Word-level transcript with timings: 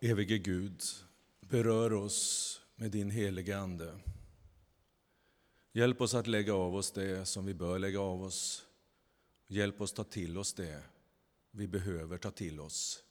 Evige 0.00 0.38
Gud, 0.38 0.82
berör 1.40 1.92
oss 1.92 2.60
med 2.76 2.90
din 2.90 3.10
helige 3.10 3.58
Ande. 3.58 3.98
Hjälp 5.72 6.00
oss 6.00 6.14
att 6.14 6.26
lägga 6.26 6.54
av 6.54 6.74
oss 6.76 6.90
det 6.90 7.26
som 7.26 7.46
vi 7.46 7.54
bör 7.54 7.78
lägga 7.78 8.00
av 8.00 8.22
oss. 8.22 8.66
Hjälp 9.46 9.80
oss 9.80 9.92
ta 9.92 10.04
till 10.04 10.38
oss 10.38 10.52
det 10.52 10.82
vi 11.50 11.68
behöver 11.68 12.18
ta 12.18 12.30
till 12.30 12.60
oss. 12.60 13.02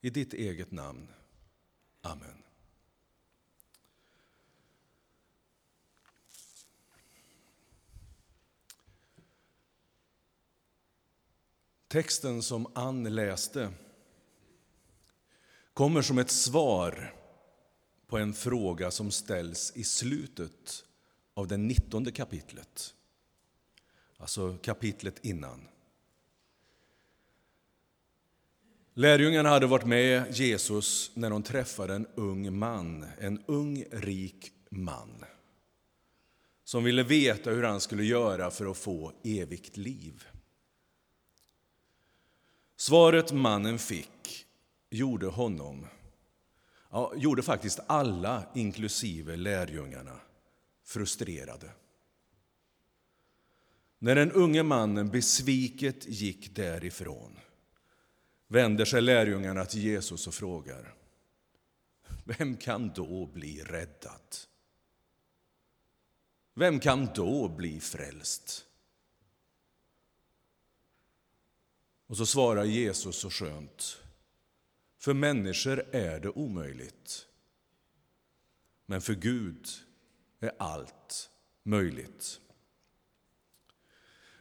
I 0.00 0.10
ditt 0.10 0.34
eget 0.34 0.70
namn. 0.70 1.08
Amen. 2.00 2.42
Texten 11.88 12.42
som 12.42 12.66
Ann 12.74 13.14
läste 13.14 13.72
kommer 15.74 16.02
som 16.02 16.18
ett 16.18 16.30
svar 16.30 17.14
på 18.06 18.18
en 18.18 18.34
fråga 18.34 18.90
som 18.90 19.10
ställs 19.10 19.72
i 19.76 19.84
slutet 19.84 20.84
av 21.34 21.48
det 21.48 21.56
nittonde 21.56 22.12
kapitlet. 22.12 22.94
Alltså 24.16 24.58
kapitlet 24.62 25.24
innan. 25.24 25.68
Lärjungarna 28.94 29.48
hade 29.48 29.66
varit 29.66 29.86
med 29.86 30.36
Jesus 30.36 31.10
när 31.14 31.30
de 31.30 31.42
träffade 31.42 31.94
en 31.94 32.06
ung 32.14 32.58
man, 32.58 33.06
en 33.18 33.44
ung 33.46 33.84
rik 33.90 34.52
man 34.70 35.24
som 36.64 36.84
ville 36.84 37.02
veta 37.02 37.50
hur 37.50 37.62
han 37.62 37.80
skulle 37.80 38.04
göra 38.04 38.50
för 38.50 38.70
att 38.70 38.76
få 38.76 39.12
evigt 39.24 39.76
liv. 39.76 40.24
Svaret 42.76 43.32
mannen 43.32 43.78
fick 43.78 44.43
gjorde 44.94 45.26
honom, 45.26 45.86
ja, 46.90 47.12
gjorde 47.16 47.42
faktiskt 47.42 47.80
alla, 47.86 48.46
inklusive 48.54 49.36
lärjungarna, 49.36 50.20
frustrerade. 50.84 51.70
När 53.98 54.14
den 54.14 54.32
unge 54.32 54.62
mannen 54.62 55.10
besviket 55.10 56.08
gick 56.08 56.56
därifrån 56.56 57.38
vänder 58.46 58.84
sig 58.84 59.00
lärjungarna 59.00 59.64
till 59.64 59.82
Jesus 59.82 60.26
och 60.26 60.34
frågar 60.34 60.94
Vem 62.24 62.56
kan 62.56 62.92
då 62.92 63.26
bli 63.26 63.62
räddad? 63.62 64.36
Vem 66.54 66.80
kan 66.80 67.08
då 67.14 67.48
bli 67.48 67.80
frälst? 67.80 68.66
Och 72.06 72.16
så 72.16 72.26
svarar 72.26 72.64
Jesus 72.64 73.16
så 73.16 73.30
skönt. 73.30 74.03
För 75.04 75.14
människor 75.14 75.84
är 75.92 76.20
det 76.20 76.28
omöjligt. 76.28 77.26
Men 78.86 79.00
för 79.00 79.14
Gud 79.14 79.68
är 80.40 80.52
allt 80.58 81.30
möjligt. 81.62 82.40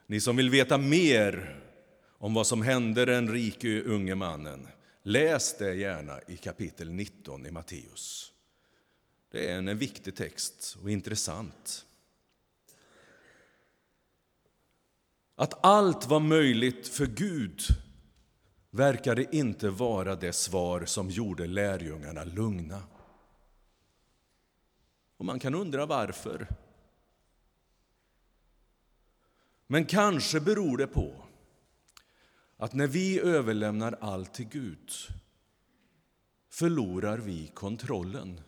Ni 0.07 0.19
som 0.19 0.35
vill 0.35 0.49
veta 0.49 0.77
mer 0.77 1.61
om 2.07 2.33
vad 2.33 2.47
som 2.47 2.61
hände 2.61 3.05
den 3.05 3.31
rike 3.31 3.81
unge 3.81 4.15
mannen, 4.15 4.67
läs 5.01 5.57
det 5.57 5.75
gärna 5.75 6.21
i 6.27 6.37
kapitel 6.37 6.91
19 6.91 7.45
i 7.45 7.51
Matteus. 7.51 8.33
Det 9.31 9.51
är 9.51 9.57
en 9.57 9.77
viktig 9.77 10.15
text 10.15 10.77
och 10.81 10.89
intressant. 10.89 11.85
Att 15.35 15.65
allt 15.65 16.07
var 16.07 16.19
möjligt 16.19 16.87
för 16.87 17.05
Gud 17.05 17.61
verkade 18.73 19.35
inte 19.35 19.69
vara 19.69 20.15
det 20.15 20.33
svar 20.33 20.85
som 20.85 21.09
gjorde 21.09 21.47
lärjungarna 21.47 22.23
lugna. 22.23 22.83
Och 25.17 25.25
man 25.25 25.39
kan 25.39 25.55
undra 25.55 25.85
varför. 25.85 26.47
Men 29.67 29.85
kanske 29.85 30.39
beror 30.39 30.77
det 30.77 30.87
på 30.87 31.13
att 32.57 32.73
när 32.73 32.87
vi 32.87 33.19
överlämnar 33.19 33.97
allt 34.01 34.33
till 34.33 34.47
Gud 34.47 34.91
förlorar 36.49 37.17
vi 37.17 37.47
kontrollen. 37.47 38.41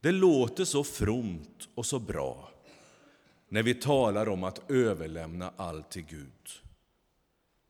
Det 0.00 0.12
låter 0.12 0.64
så 0.64 0.84
fromt 0.84 1.68
och 1.74 1.86
så 1.86 1.98
bra 1.98 2.50
när 3.48 3.62
vi 3.62 3.74
talar 3.74 4.28
om 4.28 4.44
att 4.44 4.70
överlämna 4.70 5.52
allt 5.56 5.90
till 5.90 6.04
Gud. 6.04 6.63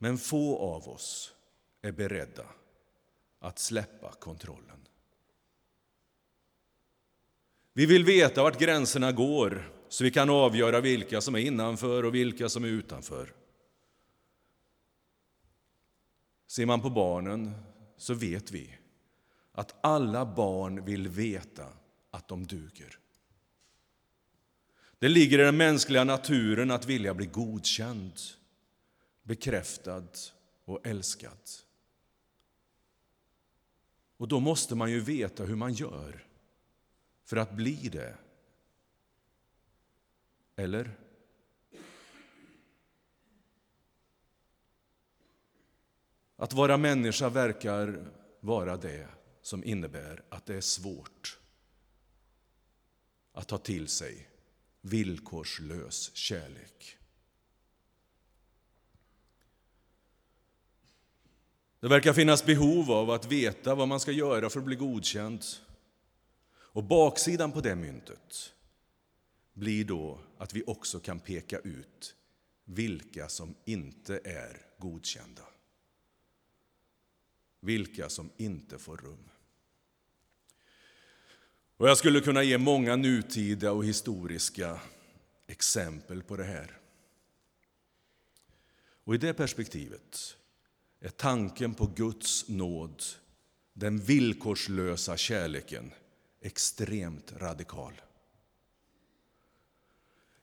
Men 0.04 0.18
få 0.18 0.58
av 0.58 0.88
oss 0.88 1.34
är 1.82 1.92
beredda 1.92 2.46
att 3.38 3.58
släppa 3.58 4.12
kontrollen. 4.12 4.88
Vi 7.72 7.86
vill 7.86 8.04
veta 8.04 8.42
vart 8.42 8.60
gränserna 8.60 9.12
går 9.12 9.72
så 9.88 10.04
vi 10.04 10.10
kan 10.10 10.30
avgöra 10.30 10.80
vilka 10.80 11.20
som 11.20 11.34
är 11.34 11.38
innanför 11.38 12.04
och 12.04 12.14
vilka 12.14 12.48
som 12.48 12.64
är 12.64 12.68
utanför. 12.68 13.32
Ser 16.46 16.66
man 16.66 16.80
på 16.80 16.90
barnen 16.90 17.54
så 17.96 18.14
vet 18.14 18.50
vi 18.50 18.74
att 19.52 19.74
alla 19.80 20.26
barn 20.26 20.84
vill 20.84 21.08
veta 21.08 21.66
att 22.10 22.28
de 22.28 22.46
duger. 22.46 22.98
Det 24.98 25.08
ligger 25.08 25.38
i 25.38 25.42
den 25.42 25.56
mänskliga 25.56 26.04
naturen 26.04 26.70
att 26.70 26.86
vilja 26.86 27.14
bli 27.14 27.26
godkänd, 27.26 28.20
bekräftad 29.24 30.06
och 30.64 30.86
älskad. 30.86 31.38
Och 34.16 34.28
då 34.28 34.40
måste 34.40 34.74
man 34.74 34.90
ju 34.90 35.00
veta 35.00 35.44
hur 35.44 35.56
man 35.56 35.72
gör 35.72 36.26
för 37.24 37.36
att 37.36 37.52
bli 37.52 37.88
det. 37.88 38.16
Eller? 40.56 40.96
Att 46.36 46.52
vara 46.52 46.76
människa 46.76 47.28
verkar 47.28 48.12
vara 48.40 48.76
det 48.76 49.08
som 49.42 49.64
innebär 49.64 50.24
att 50.28 50.46
det 50.46 50.54
är 50.54 50.60
svårt 50.60 51.38
att 53.32 53.48
ta 53.48 53.58
till 53.58 53.88
sig 53.88 54.28
villkorslös 54.80 56.14
kärlek. 56.14 56.98
Det 61.84 61.88
verkar 61.88 62.12
finnas 62.12 62.44
behov 62.44 62.90
av 62.90 63.10
att 63.10 63.32
veta 63.32 63.74
vad 63.74 63.88
man 63.88 64.00
ska 64.00 64.12
göra 64.12 64.50
för 64.50 64.58
att 64.58 64.64
bli 64.66 64.76
godkänd. 64.76 65.44
Och 66.54 66.84
baksidan 66.84 67.52
på 67.52 67.60
det 67.60 67.76
myntet 67.76 68.52
blir 69.52 69.84
då 69.84 70.20
att 70.38 70.54
vi 70.54 70.62
också 70.66 71.00
kan 71.00 71.20
peka 71.20 71.58
ut 71.58 72.14
vilka 72.64 73.28
som 73.28 73.54
inte 73.64 74.20
är 74.24 74.66
godkända. 74.78 75.42
Vilka 77.60 78.08
som 78.08 78.30
inte 78.36 78.78
får 78.78 78.96
rum. 78.96 79.30
Och 81.76 81.88
jag 81.88 81.98
skulle 81.98 82.20
kunna 82.20 82.42
ge 82.42 82.58
många 82.58 82.96
nutida 82.96 83.72
och 83.72 83.84
historiska 83.84 84.80
exempel 85.46 86.22
på 86.22 86.36
det 86.36 86.44
här. 86.44 86.78
Och 89.04 89.14
i 89.14 89.18
det 89.18 89.34
perspektivet 89.34 90.36
är 91.04 91.10
tanken 91.10 91.74
på 91.74 91.86
Guds 91.86 92.48
nåd, 92.48 93.02
den 93.72 93.98
villkorslösa 93.98 95.16
kärleken, 95.16 95.92
extremt 96.40 97.32
radikal. 97.32 98.00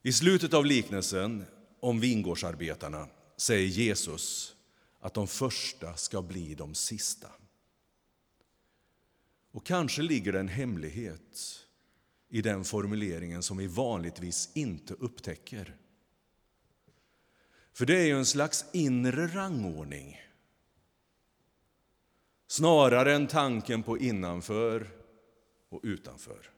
I 0.02 0.14
slutet 0.14 0.54
av 0.54 0.66
liknelsen 0.66 1.46
om 1.80 2.00
vingårdsarbetarna 2.00 3.08
säger 3.38 3.68
Jesus 3.68 4.56
att 5.00 5.14
de 5.14 5.28
första 5.28 5.96
ska 5.96 6.22
bli 6.22 6.56
de 6.56 6.76
sista. 6.76 7.28
Och 9.52 9.66
kanske 9.66 10.02
ligger 10.02 10.32
det 10.32 10.40
en 10.40 10.48
hemlighet 10.48 11.66
i 12.30 12.42
den 12.42 12.64
formuleringen 12.64 13.44
som 13.44 13.58
vi 13.58 13.68
vanligtvis 13.68 14.50
inte 14.54 14.94
upptäcker. 14.94 15.76
För 17.74 17.86
det 17.86 17.98
är 17.98 18.06
ju 18.06 18.18
en 18.18 18.26
slags 18.26 18.66
inre 18.74 19.28
rangordning 19.28 20.22
snarare 22.52 23.16
än 23.16 23.28
tanken 23.28 23.84
på 23.84 23.98
innanför 23.98 24.88
och 25.70 25.80
utanför. 25.84 26.50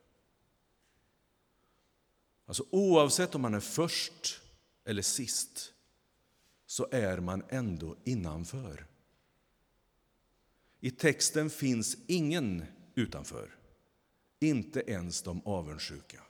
Alltså 2.46 2.66
oavsett 2.70 3.36
om 3.36 3.42
man 3.42 3.54
är 3.54 3.60
först 3.60 4.42
eller 4.86 5.02
sist 5.02 5.74
så 6.66 6.88
är 6.92 7.20
man 7.20 7.44
ändå 7.50 7.96
innanför. 8.04 8.86
I 10.80 10.92
texten 10.92 11.50
finns 11.50 11.98
ingen 12.08 12.66
utanför. 12.96 13.56
Inte 14.40 14.84
ens 14.88 15.22
de 15.22 15.42
avundsjuka. 15.46 16.22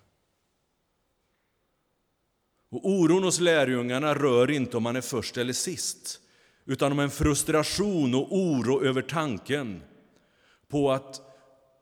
Och 2.69 2.89
oron 2.89 3.24
hos 3.24 3.39
lärjungarna 3.39 4.16
rör 4.16 4.51
inte 4.51 4.77
om 4.77 4.83
man 4.83 4.95
är 4.95 5.01
först 5.01 5.38
eller 5.38 5.54
sist 5.54 6.19
utan 6.65 6.92
om 6.92 7.00
en 7.00 7.10
frustration 7.10 8.15
och 8.15 8.38
oro 8.38 8.83
över 8.83 9.01
tanken 9.01 9.83
på 10.68 10.92
att 10.92 11.21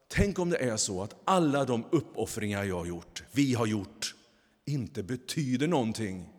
tänk 0.07 0.39
om 0.39 0.49
det 0.49 0.57
är 0.57 0.77
så 0.77 1.03
att 1.03 1.15
alla 1.25 1.65
de 1.65 1.85
uppoffringar 1.91 2.63
jag 2.63 2.75
har 2.75 2.85
gjort, 2.85 3.23
vi 3.31 3.53
har 3.53 3.65
gjort, 3.65 4.15
inte 4.65 5.03
betyder 5.03 5.67
någonting. 5.67 6.29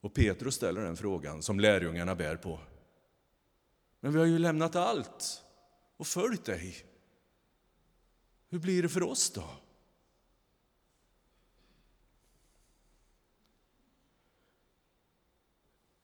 Och 0.00 0.14
Petrus 0.14 0.54
ställer 0.54 0.80
den 0.80 0.96
frågan 0.96 1.42
som 1.42 1.60
lärjungarna 1.60 2.14
bär 2.14 2.36
på. 2.36 2.60
Men 4.00 4.12
vi 4.12 4.18
har 4.18 4.26
ju 4.26 4.38
lämnat 4.38 4.76
allt 4.76 5.42
och 5.96 6.06
följt 6.06 6.44
dig. 6.44 6.76
Hur 8.48 8.58
blir 8.58 8.82
det 8.82 8.88
för 8.88 9.02
oss 9.02 9.30
då? 9.30 9.44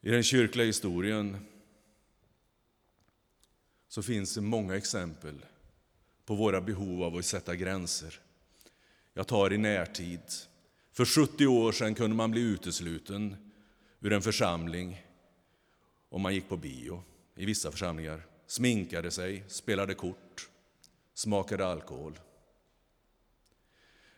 I 0.07 0.11
den 0.11 0.23
kyrkliga 0.23 0.65
historien 0.65 1.37
så 3.87 4.03
finns 4.03 4.35
det 4.35 4.41
många 4.41 4.75
exempel 4.75 5.45
på 6.25 6.35
våra 6.35 6.61
behov 6.61 7.03
av 7.03 7.15
att 7.15 7.25
sätta 7.25 7.55
gränser. 7.55 8.19
Jag 9.13 9.27
tar 9.27 9.53
i 9.53 9.57
närtid. 9.57 10.21
För 10.91 11.05
70 11.05 11.47
år 11.47 11.71
sedan 11.71 11.95
kunde 11.95 12.15
man 12.15 12.31
bli 12.31 12.41
utesluten 12.41 13.51
ur 13.99 14.13
en 14.13 14.21
församling 14.21 15.05
om 16.09 16.21
man 16.21 16.33
gick 16.33 16.49
på 16.49 16.57
bio 16.57 17.03
i 17.35 17.45
vissa 17.45 17.71
församlingar, 17.71 18.25
sminkade 18.45 19.11
sig, 19.11 19.43
spelade 19.47 19.93
kort, 19.93 20.49
smakade 21.13 21.67
alkohol. 21.67 22.19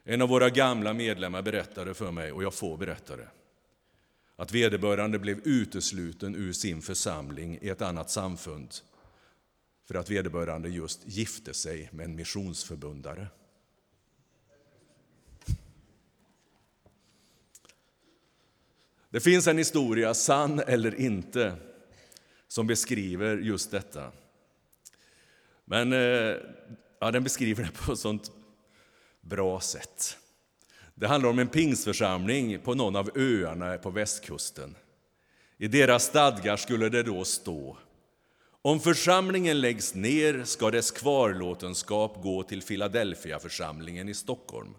En 0.03 0.21
av 0.21 0.29
våra 0.29 0.49
gamla 0.49 0.93
medlemmar 0.93 1.41
berättade 1.41 1.93
för 1.93 2.11
mig, 2.11 2.31
och 2.31 2.43
jag 2.43 2.53
får 2.53 2.77
berätta 2.77 3.15
det, 3.15 3.29
att 4.39 4.51
vederbörande 4.51 5.19
blev 5.19 5.39
utesluten 5.47 6.35
ur 6.35 6.53
sin 6.53 6.81
församling 6.81 7.59
i 7.61 7.69
ett 7.69 7.81
annat 7.81 8.09
samfund 8.09 8.75
för 9.87 9.95
att 9.95 10.09
vederbörande 10.09 10.69
just 10.69 11.01
gifte 11.05 11.53
sig 11.53 11.89
med 11.91 12.05
en 12.05 12.15
missionsförbundare. 12.15 13.27
Det 19.09 19.19
finns 19.19 19.47
en 19.47 19.57
historia, 19.57 20.13
sann 20.13 20.59
eller 20.59 20.95
inte, 20.95 21.55
som 22.47 22.67
beskriver 22.67 23.37
just 23.37 23.71
detta. 23.71 24.11
Men 25.65 25.93
eh, 25.93 26.35
ja, 26.99 27.11
den 27.11 27.23
beskriver 27.23 27.63
det 27.63 27.71
på 27.71 27.93
ett 27.93 27.99
sånt 27.99 28.31
bra 29.21 29.59
sätt. 29.59 30.17
Det 30.99 31.07
handlar 31.07 31.29
om 31.29 31.39
en 31.39 31.47
pingsförsamling 31.47 32.59
på 32.59 32.73
någon 32.73 32.95
av 32.95 33.09
öarna 33.15 33.77
på 33.77 33.89
västkusten. 33.89 34.75
I 35.57 35.67
deras 35.67 36.03
stadgar 36.03 36.57
skulle 36.57 36.89
det 36.89 37.03
då 37.03 37.25
stå 37.25 37.77
om 38.61 38.79
församlingen 38.79 39.61
läggs 39.61 39.95
ner 39.95 40.43
ska 40.43 40.71
dess 40.71 40.91
kvarlåtenskap 40.91 42.23
gå 42.23 42.43
till 42.43 42.61
Philadelphia-församlingen 42.61 44.09
i 44.09 44.13
Stockholm. 44.13 44.75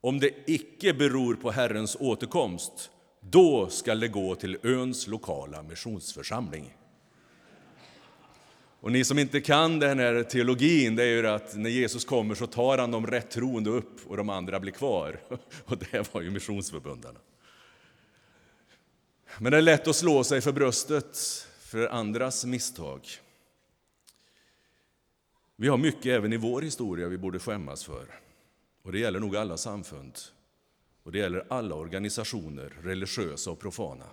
Om 0.00 0.20
det 0.20 0.30
icke 0.46 0.94
beror 0.94 1.34
på 1.34 1.50
Herrens 1.50 1.96
återkomst, 2.00 2.90
då 3.20 3.68
skall 3.68 4.00
det 4.00 4.08
gå 4.08 4.34
till 4.34 4.58
öns 4.62 5.06
lokala 5.06 5.62
missionsförsamling. 5.62 6.74
Och 8.80 8.92
ni 8.92 9.04
som 9.04 9.18
inte 9.18 9.40
kan 9.40 9.78
den 9.78 9.98
här 9.98 10.22
teologin, 10.22 10.96
det 10.96 11.02
är 11.02 11.06
ju 11.06 11.26
att 11.26 11.56
när 11.56 11.70
Jesus 11.70 12.04
kommer 12.04 12.34
så 12.34 12.46
tar 12.46 12.78
han 12.78 12.90
de 12.90 13.06
rätt 13.06 13.30
troende 13.30 13.70
upp 13.70 14.06
och 14.06 14.16
de 14.16 14.28
andra 14.28 14.60
blir 14.60 14.72
kvar. 14.72 15.20
Och 15.64 15.78
det 15.78 16.14
var 16.14 16.20
ju 16.20 16.30
missionsförbundarna. 16.30 17.18
Men 19.38 19.52
det 19.52 19.58
är 19.58 19.62
lätt 19.62 19.88
att 19.88 19.96
slå 19.96 20.24
sig 20.24 20.40
för 20.40 20.52
bröstet 20.52 21.18
för 21.60 21.88
andras 21.88 22.44
misstag. 22.44 23.06
Vi 25.56 25.68
har 25.68 25.76
mycket 25.76 26.06
även 26.06 26.32
i 26.32 26.36
vår 26.36 26.62
historia 26.62 27.08
vi 27.08 27.18
borde 27.18 27.38
skämmas 27.38 27.84
för. 27.84 28.20
Och 28.82 28.92
det 28.92 28.98
gäller 28.98 29.20
nog 29.20 29.36
alla 29.36 29.56
samfund. 29.56 30.18
Och 31.02 31.12
det 31.12 31.18
gäller 31.18 31.46
alla 31.48 31.74
organisationer, 31.74 32.72
religiösa 32.82 33.50
och 33.50 33.58
profana. 33.58 34.06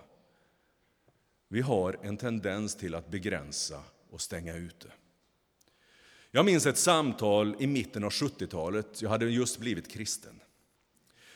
Vi 1.48 1.60
har 1.60 1.98
en 2.02 2.16
tendens 2.16 2.76
till 2.76 2.94
att 2.94 3.10
begränsa 3.10 3.82
och 4.16 4.22
stänga 4.22 4.54
ute. 4.54 4.92
Jag 6.30 6.44
minns 6.44 6.66
ett 6.66 6.78
samtal 6.78 7.56
i 7.58 7.66
mitten 7.66 8.04
av 8.04 8.10
70-talet, 8.10 9.02
jag 9.02 9.10
hade 9.10 9.30
just 9.30 9.58
blivit 9.58 9.92
kristen, 9.92 10.40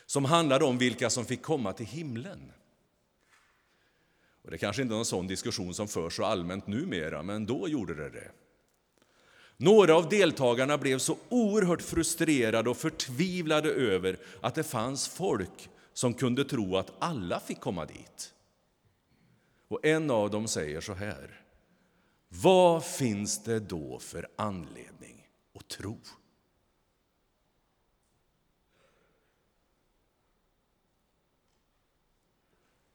som 0.05 0.25
handlade 0.25 0.65
om 0.65 0.77
vilka 0.77 1.09
som 1.09 1.25
fick 1.25 1.41
komma 1.41 1.73
till 1.73 1.85
himlen. 1.85 2.51
Och 4.41 4.51
det 4.51 4.57
kanske 4.57 4.81
inte 4.81 4.93
är 4.93 4.95
någon 4.95 5.05
sån 5.05 5.27
diskussion 5.27 5.73
som 5.73 5.87
förs 5.87 6.15
så 6.15 6.25
allmänt 6.25 6.67
numera, 6.67 7.23
men 7.23 7.45
då 7.45 7.67
gjorde 7.67 7.95
det 7.95 8.09
det. 8.09 8.31
Några 9.57 9.95
av 9.95 10.09
deltagarna 10.09 10.77
blev 10.77 10.97
så 10.97 11.17
oerhört 11.29 11.81
frustrerade 11.81 12.69
och 12.69 12.77
förtvivlade 12.77 13.69
över 13.69 14.19
att 14.41 14.55
det 14.55 14.63
fanns 14.63 15.07
folk 15.07 15.69
som 15.93 16.13
kunde 16.13 16.45
tro 16.45 16.77
att 16.77 16.93
alla 16.99 17.39
fick 17.39 17.59
komma 17.59 17.85
dit. 17.85 18.33
Och 19.67 19.85
en 19.85 20.11
av 20.11 20.29
dem 20.29 20.47
säger 20.47 20.81
så 20.81 20.93
här. 20.93 21.41
Vad 22.33 22.85
finns 22.85 23.43
det 23.43 23.59
då 23.59 23.99
för 23.99 24.29
anledning 24.35 25.29
att 25.53 25.67
tro? 25.67 25.99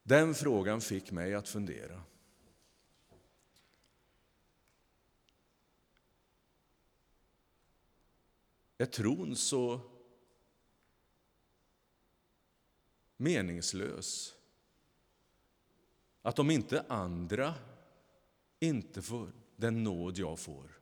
Den 0.02 0.34
frågan 0.34 0.80
fick 0.80 1.10
mig 1.10 1.34
att 1.34 1.48
fundera. 1.48 2.02
Är 8.78 8.86
tron 8.86 9.36
så 9.36 9.80
meningslös 13.16 14.34
att 16.22 16.38
om 16.38 16.50
inte 16.50 16.84
andra 16.88 17.54
inte 18.60 19.02
får 19.02 19.32
den 19.56 19.84
nåd 19.84 20.18
jag 20.18 20.38
får 20.38 20.76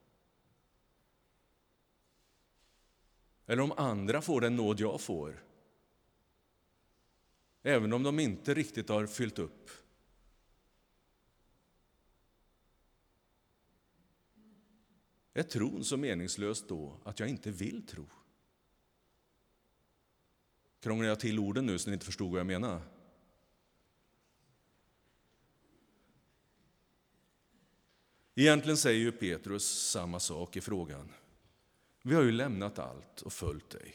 eller 3.46 3.62
om 3.62 3.72
andra 3.72 4.22
får 4.22 4.40
den 4.40 4.56
nåd 4.56 4.80
jag 4.80 5.00
får 5.00 5.44
även 7.62 7.92
om 7.92 8.02
de 8.02 8.18
inte 8.18 8.54
riktigt 8.54 8.88
har 8.88 9.06
fyllt 9.06 9.38
upp. 9.38 9.70
Är 15.32 15.43
tron 15.43 15.84
så 15.84 15.96
meningslös 15.96 16.66
då 16.69 17.00
att 17.04 17.20
jag 17.20 17.28
inte 17.28 17.50
vill 17.50 17.86
tro? 17.86 18.06
Krånglar 20.81 21.08
jag 21.08 21.20
till 21.20 21.38
orden 21.38 21.66
nu 21.66 21.78
så 21.78 21.90
ni 21.90 21.94
inte 21.94 22.06
förstod 22.06 22.31
vad 22.31 22.40
jag 22.40 22.46
menar? 22.46 22.82
Egentligen 28.34 28.76
säger 28.76 29.00
ju 29.00 29.12
Petrus 29.12 29.91
samma 29.91 30.20
sak 30.20 30.56
i 30.56 30.60
frågan. 30.60 31.12
Vi 32.03 32.14
har 32.14 32.22
ju 32.22 32.32
lämnat 32.32 32.79
allt 32.79 33.22
och 33.22 33.32
följt 33.32 33.70
dig. 33.70 33.94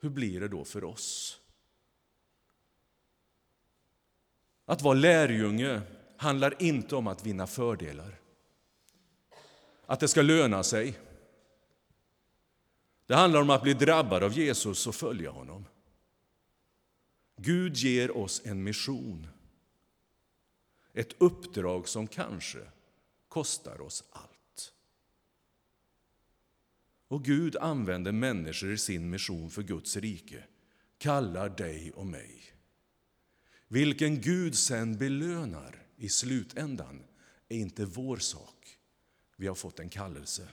Hur 0.00 0.10
blir 0.10 0.40
det 0.40 0.48
då 0.48 0.64
för 0.64 0.84
oss? 0.84 1.40
Att 4.64 4.82
vara 4.82 4.94
lärjunge 4.94 5.80
handlar 6.16 6.62
inte 6.62 6.96
om 6.96 7.06
att 7.06 7.26
vinna 7.26 7.46
fördelar. 7.46 8.20
Att 9.86 10.00
det 10.00 10.08
ska 10.08 10.22
löna 10.22 10.62
sig. 10.62 10.98
Det 13.06 13.14
handlar 13.14 13.40
om 13.40 13.50
att 13.50 13.62
bli 13.62 13.74
drabbad 13.74 14.22
av 14.22 14.32
Jesus 14.32 14.86
och 14.86 14.94
följa 14.94 15.30
honom. 15.30 15.64
Gud 17.36 17.76
ger 17.76 18.16
oss 18.16 18.42
en 18.44 18.64
mission. 18.64 19.26
Ett 20.92 21.22
uppdrag 21.22 21.88
som 21.88 22.06
kanske 22.06 22.58
kostar 23.36 23.80
oss 23.80 24.04
allt. 24.10 24.72
Och 27.08 27.24
Gud 27.24 27.56
använder 27.56 28.12
människor 28.12 28.72
i 28.72 28.78
sin 28.78 29.10
mission 29.10 29.50
för 29.50 29.62
Guds 29.62 29.96
rike, 29.96 30.44
kallar 30.98 31.48
dig 31.48 31.92
och 31.92 32.06
mig. 32.06 32.42
Vilken 33.68 34.20
Gud 34.20 34.54
sen 34.54 34.98
belönar 34.98 35.86
i 35.96 36.08
slutändan 36.08 37.02
är 37.48 37.56
inte 37.56 37.84
vår 37.84 38.16
sak. 38.16 38.78
Vi 39.36 39.46
har 39.46 39.54
fått 39.54 39.80
en 39.80 39.88
kallelse. 39.88 40.48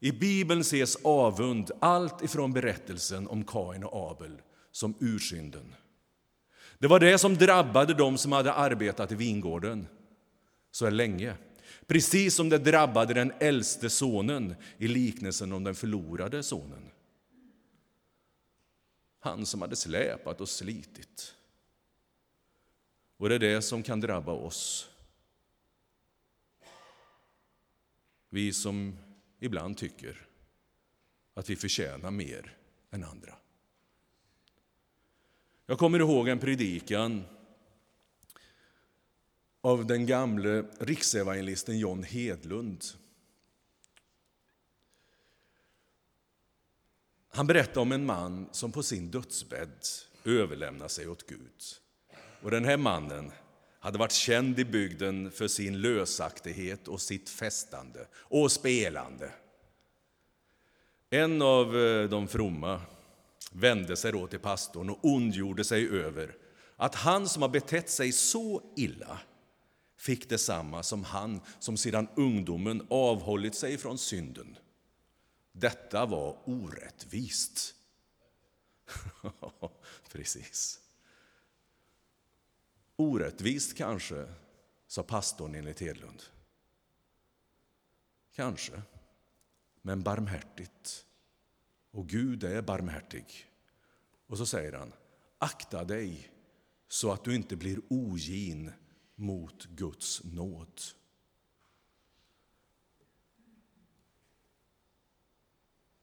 I 0.00 0.12
Bibeln 0.12 0.60
ses 0.60 0.96
avund 0.96 1.70
allt 1.80 2.22
ifrån 2.22 2.52
berättelsen 2.52 3.28
om 3.28 3.44
Kain 3.44 3.84
och 3.84 4.10
Abel 4.10 4.40
som 4.72 4.94
ursynden. 5.00 5.74
Det 6.78 6.86
var 6.86 7.00
det 7.00 7.18
som 7.18 7.34
drabbade 7.34 7.94
dem 7.94 8.18
som 8.18 8.32
hade 8.32 8.52
arbetat 8.52 9.12
i 9.12 9.14
vingården 9.14 9.86
så 10.76 10.90
länge. 10.90 11.36
Precis 11.86 12.34
som 12.34 12.48
det 12.48 12.58
drabbade 12.58 13.14
den 13.14 13.32
äldste 13.40 13.90
sonen 13.90 14.54
i 14.78 14.88
liknelsen 14.88 15.52
om 15.52 15.64
den 15.64 15.74
förlorade 15.74 16.42
sonen. 16.42 16.90
Han 19.20 19.46
som 19.46 19.60
hade 19.60 19.76
släpat 19.76 20.40
och 20.40 20.48
slitit. 20.48 21.34
Och 23.16 23.28
det 23.28 23.34
är 23.34 23.38
det 23.38 23.62
som 23.62 23.82
kan 23.82 24.00
drabba 24.00 24.32
oss. 24.32 24.90
Vi 28.28 28.52
som 28.52 28.98
ibland 29.40 29.76
tycker 29.76 30.26
att 31.34 31.50
vi 31.50 31.56
förtjänar 31.56 32.10
mer 32.10 32.56
än 32.90 33.04
andra. 33.04 33.34
Jag 35.66 35.78
kommer 35.78 35.98
ihåg 35.98 36.28
en 36.28 36.38
predikan 36.38 37.24
av 39.66 39.86
den 39.86 40.06
gamle 40.06 40.64
riksevangelisten 40.78 41.78
John 41.78 42.02
Hedlund. 42.02 42.84
Han 47.28 47.46
berättade 47.46 47.80
om 47.80 47.92
en 47.92 48.06
man 48.06 48.48
som 48.52 48.72
på 48.72 48.82
sin 48.82 49.10
dödsbädd 49.10 49.84
överlämnade 50.24 50.88
sig 50.88 51.08
åt 51.08 51.26
Gud. 51.26 51.62
Och 52.42 52.50
den 52.50 52.64
här 52.64 52.76
mannen 52.76 53.32
hade 53.78 53.98
varit 53.98 54.12
känd 54.12 54.58
i 54.58 54.64
bygden 54.64 55.30
för 55.30 55.48
sin 55.48 55.80
lösaktighet 55.80 56.88
och 56.88 57.00
sitt 57.00 57.30
festande 57.30 58.06
och 58.14 58.52
spelande. 58.52 59.30
En 61.10 61.42
av 61.42 61.76
eh, 61.76 62.08
de 62.08 62.28
fromma 62.28 62.80
vände 63.52 63.96
sig 63.96 64.12
då 64.12 64.26
till 64.26 64.38
pastorn 64.38 64.90
och 64.90 64.98
ondgjorde 65.02 65.64
sig 65.64 65.88
över 65.88 66.36
att 66.76 66.94
han 66.94 67.28
som 67.28 67.42
har 67.42 67.48
betett 67.48 67.90
sig 67.90 68.12
så 68.12 68.62
illa 68.76 69.20
fick 69.96 70.28
detsamma 70.28 70.82
som 70.82 71.04
han 71.04 71.40
som 71.58 71.76
sedan 71.76 72.08
ungdomen 72.16 72.86
avhållit 72.90 73.54
sig 73.54 73.78
från 73.78 73.98
synden. 73.98 74.58
Detta 75.52 76.06
var 76.06 76.38
orättvist. 76.44 77.74
Precis. 80.12 80.80
Orättvist 82.96 83.76
kanske, 83.76 84.26
sa 84.86 85.02
pastorn 85.02 85.54
enligt 85.54 85.80
Hedlund. 85.80 86.22
Kanske, 88.32 88.82
men 89.82 90.02
barmhärtigt. 90.02 91.06
Och 91.90 92.08
Gud 92.08 92.44
är 92.44 92.62
barmhärtig. 92.62 93.46
Och 94.26 94.38
så 94.38 94.46
säger 94.46 94.72
han, 94.72 94.92
akta 95.38 95.84
dig 95.84 96.30
så 96.88 97.12
att 97.12 97.24
du 97.24 97.34
inte 97.34 97.56
blir 97.56 97.80
ogin 97.88 98.72
mot 99.16 99.64
Guds 99.64 100.24
nåd. 100.24 100.80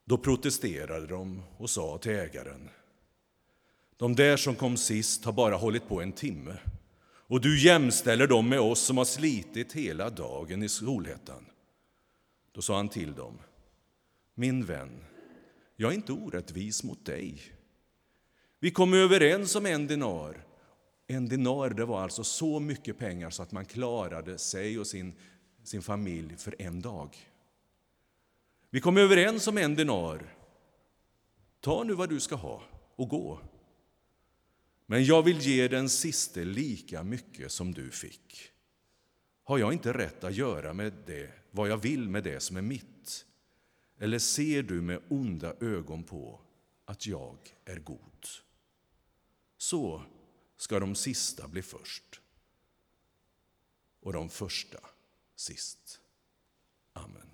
Då 0.05 0.17
protesterade 0.17 1.07
de 1.07 1.43
och 1.57 1.69
sa 1.69 1.97
till 1.97 2.11
ägaren 2.11 2.69
De 3.97 4.15
där 4.15 4.37
som 4.37 4.55
kom 4.55 4.77
sist 4.77 5.25
har 5.25 5.33
bara 5.33 5.55
hållit 5.55 5.87
på 5.87 6.01
en 6.01 6.11
timme 6.11 6.57
och 7.27 7.41
du 7.41 7.63
jämställer 7.63 8.27
dem 8.27 8.49
med 8.49 8.59
oss 8.59 8.79
som 8.79 8.97
har 8.97 9.05
slitit 9.05 9.73
hela 9.73 10.09
dagen 10.09 10.63
i 10.63 10.69
Solhettan. 10.69 11.45
Då 12.51 12.61
sa 12.61 12.75
han 12.75 12.89
till 12.89 13.13
dem 13.13 13.37
Min 14.35 14.65
vän, 14.65 15.05
jag 15.75 15.91
är 15.91 15.95
inte 15.95 16.11
orättvis 16.11 16.83
mot 16.83 17.05
dig. 17.05 17.41
Vi 18.59 18.71
kom 18.71 18.93
överens 18.93 19.55
om 19.55 19.65
en 19.65 19.87
dinar 19.87 20.45
en 21.07 21.29
dinar 21.29 21.69
det 21.69 21.85
var 21.85 22.01
alltså 22.01 22.23
så 22.23 22.59
mycket 22.59 22.97
pengar 22.97 23.29
så 23.29 23.43
att 23.43 23.51
man 23.51 23.65
klarade 23.65 24.37
sig 24.37 24.79
och 24.79 24.87
sin, 24.87 25.13
sin 25.63 25.81
familj 25.81 26.37
för 26.37 26.61
en 26.61 26.81
dag. 26.81 27.17
Vi 28.69 28.81
kom 28.81 28.97
överens 28.97 29.47
om 29.47 29.57
en 29.57 29.75
dinar. 29.75 30.35
Ta 31.59 31.83
nu 31.83 31.93
vad 31.93 32.09
du 32.09 32.19
ska 32.19 32.35
ha 32.35 32.63
och 32.95 33.09
gå. 33.09 33.39
Men 34.85 35.05
jag 35.05 35.23
vill 35.23 35.39
ge 35.39 35.67
den 35.67 35.89
siste 35.89 36.43
lika 36.43 37.03
mycket 37.03 37.51
som 37.51 37.73
du 37.73 37.89
fick. 37.89 38.51
Har 39.43 39.57
jag 39.57 39.73
inte 39.73 39.93
rätt 39.93 40.23
att 40.23 40.35
göra 40.35 40.73
med 40.73 40.93
det 41.05 41.31
vad 41.51 41.69
jag 41.69 41.77
vill 41.77 42.09
med 42.09 42.23
det 42.23 42.39
som 42.39 42.57
är 42.57 42.61
mitt? 42.61 43.25
Eller 43.99 44.19
ser 44.19 44.63
du 44.63 44.81
med 44.81 44.99
onda 45.09 45.53
ögon 45.59 46.03
på 46.03 46.41
att 46.85 47.07
jag 47.07 47.37
är 47.65 47.79
god? 47.79 48.25
Så 49.57 50.03
ska 50.57 50.79
de 50.79 50.95
sista 50.95 51.47
bli 51.47 51.61
först 51.61 52.21
och 53.99 54.13
de 54.13 54.29
första 54.29 54.79
sist. 55.35 55.99
Amen. 56.93 57.29